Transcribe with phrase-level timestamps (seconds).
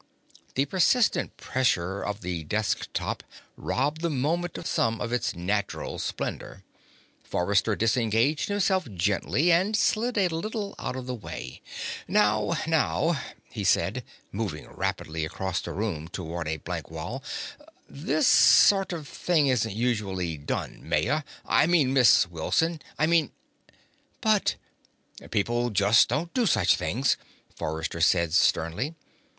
[0.55, 3.21] The insistent pressure of the desk top
[3.55, 6.63] robbed the moment of some of its natural splendor.
[7.23, 11.61] Forrester disengaged himself gently and slid a little out of the way.
[12.07, 17.21] "Now, now," he said, moving rapidly across the room toward a blank wall.
[17.87, 21.21] "This sort of thing isn't usually done, Maya.
[21.45, 22.81] I mean, Miss Wilson.
[22.97, 23.33] I mean"
[24.19, 24.55] "But"
[25.29, 27.17] "People just don't do such things,"
[27.55, 28.95] Forrester said sternly.